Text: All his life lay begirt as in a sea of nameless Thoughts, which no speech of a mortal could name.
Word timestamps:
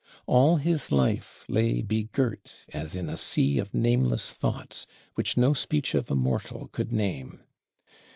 All 0.25 0.55
his 0.57 0.91
life 0.91 1.45
lay 1.47 1.83
begirt 1.83 2.65
as 2.73 2.95
in 2.95 3.07
a 3.07 3.15
sea 3.15 3.59
of 3.59 3.71
nameless 3.75 4.31
Thoughts, 4.31 4.87
which 5.13 5.37
no 5.37 5.53
speech 5.53 5.93
of 5.93 6.09
a 6.09 6.15
mortal 6.15 6.69
could 6.71 6.91
name. 6.91 7.41